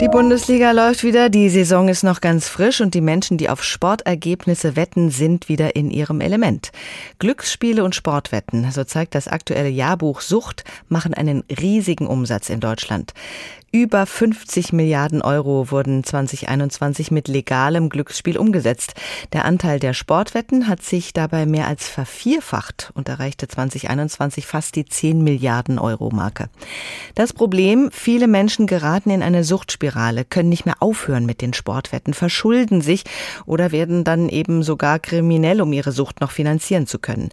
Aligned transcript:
Die 0.00 0.08
Bundesliga 0.08 0.72
läuft 0.72 1.04
wieder, 1.04 1.28
die 1.28 1.48
Saison 1.48 1.88
ist 1.88 2.02
noch 2.02 2.20
ganz 2.20 2.48
frisch 2.48 2.80
und 2.80 2.94
die 2.94 3.00
Menschen, 3.00 3.38
die 3.38 3.48
auf 3.48 3.62
Sportergebnisse 3.62 4.74
wetten, 4.74 5.10
sind 5.10 5.48
wieder 5.48 5.76
in 5.76 5.90
ihrem 5.90 6.20
Element. 6.20 6.72
Glücksspiele 7.18 7.84
und 7.84 7.94
Sportwetten, 7.94 8.68
so 8.72 8.82
zeigt 8.82 9.14
das 9.14 9.28
aktuelle 9.28 9.68
Jahrbuch 9.68 10.20
Sucht, 10.20 10.64
machen 10.88 11.14
einen 11.14 11.44
riesigen 11.48 12.06
Umsatz 12.08 12.50
in 12.50 12.58
Deutschland. 12.58 13.12
Über 13.74 14.04
50 14.04 14.74
Milliarden 14.74 15.22
Euro 15.22 15.70
wurden 15.70 16.04
2021 16.04 17.10
mit 17.10 17.26
legalem 17.26 17.88
Glücksspiel 17.88 18.36
umgesetzt. 18.36 18.92
Der 19.32 19.46
Anteil 19.46 19.80
der 19.80 19.94
Sportwetten 19.94 20.68
hat 20.68 20.82
sich 20.82 21.14
dabei 21.14 21.46
mehr 21.46 21.68
als 21.68 21.88
vervierfacht 21.88 22.90
und 22.92 23.08
erreichte 23.08 23.48
2021 23.48 24.46
fast 24.46 24.76
die 24.76 24.84
10 24.84 25.24
Milliarden 25.24 25.78
Euro 25.78 26.10
Marke. 26.10 26.50
Das 27.14 27.32
Problem, 27.32 27.88
viele 27.90 28.28
Menschen 28.28 28.66
geraten 28.66 29.08
in 29.08 29.22
eine 29.22 29.42
Suchtspirale, 29.42 30.26
können 30.26 30.50
nicht 30.50 30.66
mehr 30.66 30.76
aufhören 30.80 31.24
mit 31.24 31.40
den 31.40 31.54
Sportwetten, 31.54 32.12
verschulden 32.12 32.82
sich 32.82 33.04
oder 33.46 33.72
werden 33.72 34.04
dann 34.04 34.28
eben 34.28 34.62
sogar 34.62 34.98
kriminell, 34.98 35.62
um 35.62 35.72
ihre 35.72 35.92
Sucht 35.92 36.20
noch 36.20 36.30
finanzieren 36.30 36.86
zu 36.86 36.98
können. 36.98 37.30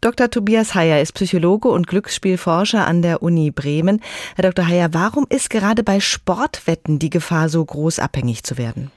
Dr. 0.00 0.30
Tobias 0.30 0.76
Heyer 0.76 1.00
ist 1.00 1.14
Psychologe 1.14 1.66
und 1.70 1.88
Glücksspielforscher 1.88 2.86
an 2.86 3.02
der 3.02 3.20
Uni 3.20 3.50
Bremen. 3.50 4.00
Herr 4.36 4.48
Dr. 4.48 4.68
Heyer, 4.68 4.90
warum 4.92 5.26
ist 5.28 5.50
gerade 5.50 5.82
bei 5.82 5.98
Sportwetten 5.98 7.00
die 7.00 7.10
Gefahr 7.10 7.48
so 7.48 7.64
groß, 7.64 7.98
abhängig 7.98 8.44
zu 8.44 8.58
werden? 8.58 8.92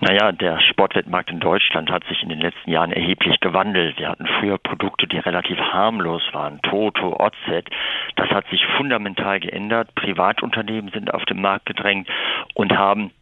Naja, 0.00 0.32
der 0.32 0.58
Sportwettmarkt 0.58 1.30
in 1.30 1.38
Deutschland 1.38 1.88
hat 1.92 2.02
sich 2.08 2.20
in 2.24 2.30
den 2.30 2.40
letzten 2.40 2.68
Jahren 2.68 2.90
erheblich 2.90 3.38
gewandelt. 3.38 3.96
Wir 4.00 4.08
hatten 4.08 4.26
früher 4.40 4.58
Produkte, 4.58 5.06
die 5.06 5.18
relativ 5.18 5.56
harmlos 5.56 6.22
waren, 6.32 6.60
Toto, 6.62 7.14
Otzet. 7.20 7.68
Das 8.16 8.28
hat 8.30 8.48
sich 8.50 8.66
fundamental 8.76 9.38
geändert. 9.38 9.94
Privatunternehmen 9.94 10.90
sind 10.90 11.14
auf 11.14 11.24
den 11.26 11.40
Markt 11.40 11.66
gedrängt 11.66 12.08
und 12.54 12.76
haben 12.76 13.12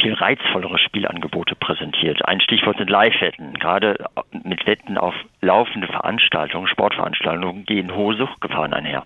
viel 0.00 0.14
reizvollere 0.14 0.78
Spielangebote 0.78 1.54
präsentiert. 1.54 2.26
Ein 2.26 2.40
Stichwort 2.40 2.78
sind 2.78 2.90
Live-Wetten. 2.90 3.54
Gerade 3.54 4.06
mit 4.44 4.66
Wetten 4.66 4.98
auf 4.98 5.14
Veranstaltungen, 6.34 6.66
Sportveranstaltungen 6.66 7.64
gehen 7.64 7.94
hohe 7.94 8.16
Suchtgefahren 8.16 8.72
einher. 8.72 9.04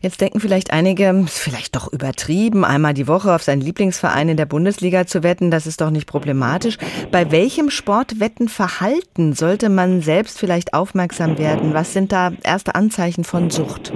Jetzt 0.00 0.20
denken 0.20 0.38
vielleicht 0.38 0.72
einige, 0.72 1.24
vielleicht 1.26 1.74
doch 1.74 1.92
übertrieben, 1.92 2.64
einmal 2.64 2.94
die 2.94 3.08
Woche 3.08 3.34
auf 3.34 3.42
seinen 3.42 3.62
Lieblingsverein 3.62 4.28
in 4.28 4.36
der 4.36 4.46
Bundesliga 4.46 5.06
zu 5.06 5.24
wetten, 5.24 5.50
das 5.50 5.66
ist 5.66 5.80
doch 5.80 5.90
nicht 5.90 6.06
problematisch. 6.06 6.78
Bei 7.10 7.32
welchem 7.32 7.70
Sportwettenverhalten 7.70 9.32
sollte 9.32 9.68
man 9.68 10.02
selbst 10.02 10.38
vielleicht 10.38 10.74
aufmerksam 10.74 11.38
werden? 11.38 11.74
Was 11.74 11.92
sind 11.92 12.12
da 12.12 12.30
erste 12.44 12.76
Anzeichen 12.76 13.24
von 13.24 13.50
Sucht? 13.50 13.92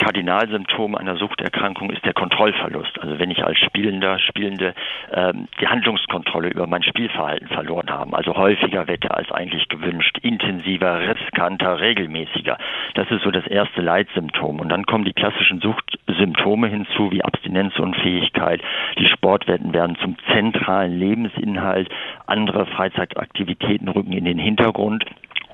Kardinalsymptom 0.00 0.94
einer 0.94 1.16
Suchterkrankung 1.16 1.90
ist 1.90 2.04
der 2.06 2.14
Kontrollverlust. 2.14 2.98
Also 3.00 3.18
wenn 3.18 3.30
ich 3.30 3.44
als 3.44 3.58
Spielender, 3.58 4.18
Spielende 4.18 4.74
ähm, 5.12 5.46
die 5.60 5.68
Handlungskontrolle 5.68 6.48
über 6.48 6.66
mein 6.66 6.82
Spielverhalten 6.82 7.48
verloren 7.48 7.90
habe, 7.90 8.16
also 8.16 8.34
häufiger 8.34 8.88
wette 8.88 9.10
als 9.14 9.30
eigentlich 9.30 9.68
gewünscht, 9.68 10.18
intensiver, 10.22 11.00
riskanter, 11.40 11.80
regelmäßiger. 11.80 12.58
Das 12.94 13.10
ist 13.10 13.22
so 13.22 13.30
das 13.30 13.46
erste 13.46 13.80
Leitsymptom. 13.80 14.60
Und 14.60 14.68
dann 14.68 14.84
kommen 14.84 15.04
die 15.04 15.12
klassischen 15.12 15.60
Suchtsymptome 15.60 16.68
hinzu, 16.68 17.10
wie 17.10 17.24
Abstinenzunfähigkeit. 17.24 18.60
Die 18.98 19.06
Sportwetten 19.06 19.72
werden 19.72 19.96
zum 19.96 20.16
zentralen 20.32 20.98
Lebensinhalt. 20.98 21.88
Andere 22.26 22.66
Freizeitaktivitäten 22.66 23.88
rücken 23.88 24.12
in 24.12 24.24
den 24.24 24.38
Hintergrund. 24.38 25.04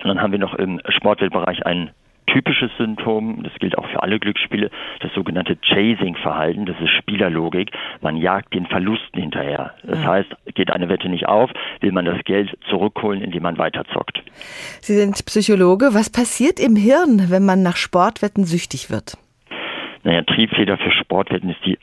Und 0.03 0.09
dann 0.09 0.20
haben 0.20 0.33
wir 0.33 0.39
noch 0.39 0.55
im 0.55 0.81
Sportwettbereich 0.89 1.64
einen 1.64 1.91
typisches 2.27 2.70
Symptom, 2.78 3.42
das 3.42 3.52
gilt 3.58 3.78
auch 3.78 3.86
für 3.88 4.02
alle 4.02 4.19
Glücksspiele, 4.19 4.70
das 5.00 5.12
sogenannte 5.14 5.56
Chasing-Verhalten, 5.56 6.66
das 6.66 6.77
ist 6.80 6.91
Spielerlogik. 6.91 7.70
Man 8.00 8.16
jagt 8.16 8.55
den 8.55 8.66
Verlusten 8.66 9.20
hinterher. 9.20 9.74
Das 9.83 10.02
ja. 10.02 10.06
heißt, 10.06 10.36
geht 10.55 10.70
eine 10.70 10.88
Wette 10.88 11.08
nicht 11.08 11.27
auf, 11.27 11.50
will 11.80 11.92
man 11.92 12.05
das 12.05 12.22
Geld 12.24 12.56
zurückholen, 12.68 13.22
indem 13.22 13.42
man 13.42 13.58
weiterzockt. 13.58 14.22
Sie 14.80 14.94
sind 14.94 15.14
Psychologe. 15.27 15.90
Was 15.92 16.11
passiert 16.11 16.61
im 16.61 16.77
Hirn, 16.77 17.30
wenn 17.30 17.45
man 17.45 17.62
nach 17.62 17.77
Sportwetten 17.77 18.45
süchtig 18.45 18.90
wird? 18.90 19.17
Naja, 20.06 20.22
Triebfeder 20.22 20.78
für 20.78 20.92
Sportwetten 20.92 21.51
ist 21.51 21.64
die 21.67 21.78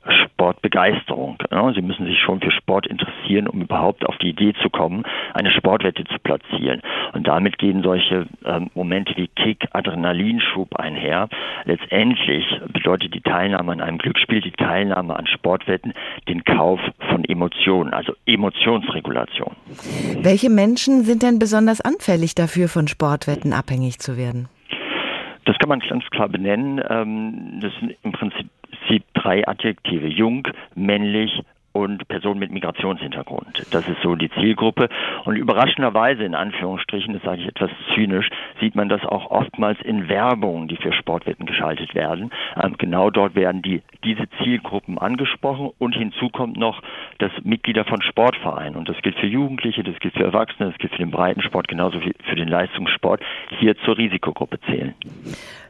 Sportbegeisterung. 0.73 1.37
Sie 1.75 1.81
müssen 1.81 2.05
sich 2.05 2.19
schon 2.19 2.41
für 2.41 2.51
Sport 2.51 2.87
interessieren, 2.87 3.47
um 3.47 3.61
überhaupt 3.61 4.05
auf 4.05 4.17
die 4.17 4.29
Idee 4.29 4.53
zu 4.61 4.69
kommen, 4.69 5.03
eine 5.33 5.51
Sportwette 5.51 6.03
zu 6.05 6.17
platzieren. 6.19 6.81
Und 7.13 7.27
damit 7.27 7.57
gehen 7.57 7.83
solche 7.83 8.27
ähm, 8.45 8.69
Momente 8.73 9.13
wie 9.15 9.27
Kick, 9.27 9.67
Adrenalinschub 9.71 10.75
einher. 10.75 11.29
Letztendlich 11.65 12.45
bedeutet 12.71 13.13
die 13.13 13.21
Teilnahme 13.21 13.71
an 13.73 13.81
einem 13.81 13.97
Glücksspiel, 13.99 14.41
die 14.41 14.51
Teilnahme 14.51 15.15
an 15.15 15.27
Sportwetten, 15.27 15.93
den 16.27 16.43
Kauf 16.43 16.79
von 17.09 17.23
Emotionen, 17.25 17.93
also 17.93 18.13
Emotionsregulation. 18.25 19.55
Welche 20.21 20.49
Menschen 20.49 21.03
sind 21.03 21.23
denn 21.23 21.39
besonders 21.39 21.81
anfällig 21.81 22.35
dafür, 22.35 22.67
von 22.67 22.87
Sportwetten 22.87 23.53
abhängig 23.53 23.99
zu 23.99 24.17
werden? 24.17 24.49
Das 25.45 25.57
kann 25.57 25.69
man 25.69 25.79
ganz 25.79 26.05
klar 26.09 26.29
benennen. 26.29 26.81
Ähm, 26.89 27.59
das 27.61 27.73
sind 27.79 27.95
im 28.03 28.11
Prinzip 28.13 28.49
drei 29.23 29.47
Adjektive. 29.47 30.07
Jung, 30.07 30.47
männlich, 30.75 31.41
und 31.73 32.07
Personen 32.07 32.39
mit 32.39 32.51
Migrationshintergrund. 32.51 33.65
Das 33.71 33.87
ist 33.87 34.01
so 34.03 34.15
die 34.15 34.29
Zielgruppe. 34.29 34.89
Und 35.25 35.35
überraschenderweise, 35.35 36.23
in 36.23 36.35
Anführungsstrichen, 36.35 37.13
das 37.13 37.23
sage 37.23 37.41
ich 37.41 37.47
etwas 37.47 37.71
zynisch, 37.93 38.29
sieht 38.59 38.75
man 38.75 38.89
das 38.89 39.03
auch 39.03 39.31
oftmals 39.31 39.79
in 39.81 40.07
Werbungen, 40.07 40.67
die 40.67 40.77
für 40.77 40.93
Sportwetten 40.93 41.45
geschaltet 41.45 41.95
werden. 41.95 42.31
Ähm, 42.61 42.75
genau 42.77 43.09
dort 43.09 43.35
werden 43.35 43.63
die, 43.63 43.81
diese 44.03 44.29
Zielgruppen 44.43 44.99
angesprochen 44.99 45.71
und 45.79 45.95
hinzu 45.95 46.29
kommt 46.29 46.57
noch, 46.57 46.81
dass 47.17 47.31
Mitglieder 47.43 47.85
von 47.85 48.01
Sportvereinen, 48.01 48.75
und 48.75 48.87
das 48.87 48.97
gilt 49.01 49.17
für 49.17 49.27
Jugendliche, 49.27 49.83
das 49.83 49.97
gilt 49.99 50.13
für 50.13 50.23
Erwachsene, 50.23 50.69
das 50.69 50.77
gilt 50.77 50.93
für 50.93 50.99
den 50.99 51.11
Breitensport, 51.11 51.67
genauso 51.67 51.99
wie 52.01 52.13
für 52.29 52.35
den 52.35 52.47
Leistungssport, 52.47 53.21
hier 53.59 53.75
zur 53.77 53.97
Risikogruppe 53.97 54.59
zählen. 54.61 54.93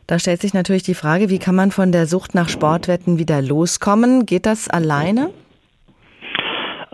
Da 0.05 0.19
stellt 0.19 0.41
sich 0.41 0.53
natürlich 0.53 0.83
die 0.83 0.95
Frage, 0.95 1.29
wie 1.29 1.39
kann 1.39 1.55
man 1.55 1.71
von 1.71 1.93
der 1.93 2.07
Sucht 2.07 2.35
nach 2.35 2.49
Sportwetten 2.49 3.19
wieder 3.19 3.41
loskommen? 3.41 4.25
Geht 4.25 4.45
das 4.45 4.69
alleine? 4.69 5.29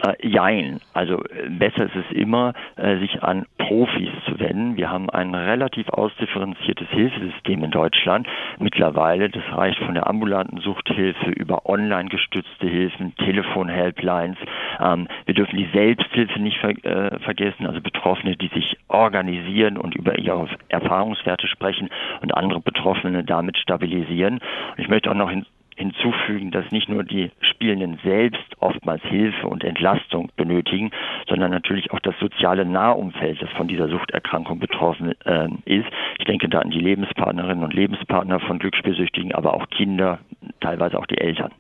Äh, 0.02 0.28
jein. 0.28 0.80
Also 0.94 1.24
äh, 1.26 1.50
besser 1.50 1.86
ist 1.86 1.96
es 1.96 2.16
immer, 2.16 2.54
äh, 2.78 2.98
sich 3.00 3.22
an 3.22 3.46
Profis 3.58 4.10
zu 4.26 4.40
wenden. 4.40 4.78
Wir 4.78 4.90
haben 4.90 5.10
ein 5.10 5.36
relativ 5.36 5.90
ausdifferenziertes 5.90 6.88
Hilfesystem 6.90 7.64
in 7.64 7.72
Deutschland 7.72 8.28
mittlerweile. 8.60 9.30
Das 9.30 9.44
reicht 9.52 9.80
von 9.80 9.96
der 9.96 10.08
ambulanten 10.08 10.60
Suchthilfe 10.60 11.32
über 11.32 11.66
online 11.66 12.10
gestützte 12.10 12.68
Hilfen, 12.68 13.16
Telefon-Helplines. 13.18 14.38
Ähm, 14.80 15.08
wir 15.26 15.34
dürfen 15.34 15.58
die 15.58 15.70
Selbsthilfe 15.74 16.40
nicht 16.40 16.60
ver 16.60 16.70
äh, 16.86 17.20
vergessen, 17.20 17.66
also 17.66 17.81
Betroffene, 17.81 18.38
die 18.38 18.50
sich 18.50 18.78
organisieren 18.88 19.78
und 19.78 19.96
über 19.96 20.18
ihre 20.18 20.48
Erfahrungswerte 20.70 21.48
sprechen 21.48 21.90
und 22.22 22.34
andere 22.36 22.62
Betroffene 22.62 23.24
damit 23.24 23.58
stabilisieren. 23.58 24.36
Und 24.36 24.80
ich 24.80 24.88
möchte 24.88 25.12
auch 25.12 25.16
noch 25.16 25.30
hin 25.30 25.46
hinzufügen, 25.80 26.52
dass 26.52 26.72
nicht 26.72 26.90
nur 26.90 27.04
die 27.04 27.32
Spielenden 27.42 28.00
selbst 28.04 28.44
oftmals 28.60 29.02
Hilfe 29.04 29.48
und 29.48 29.64
Entlastung 29.64 30.30
benötigen, 30.36 30.92
sondern 31.28 31.52
natürlich 31.52 31.92
auch 31.92 32.00
das 32.00 32.16
soziale 32.20 32.66
Nahumfeld, 32.66 33.42
das 33.42 33.50
von 33.52 33.68
dieser 33.68 33.88
Suchterkrankung 33.88 34.60
betroffen 34.60 35.14
äh, 35.26 35.48
ist. 35.66 35.88
Ich 36.20 36.26
denke 36.26 36.50
da 36.50 36.60
an 36.60 36.70
die 36.70 36.82
Lebenspartnerinnen 36.82 37.64
und 37.64 37.74
Lebenspartner 37.74 38.42
von 38.42 38.60
Glücksspielsüchtigen, 38.60 39.34
aber 39.34 39.54
auch 39.54 39.70
Kinder, 39.70 40.20
teilweise 40.60 41.00
auch 41.00 41.06
die 41.06 41.18
Eltern. 41.18 41.52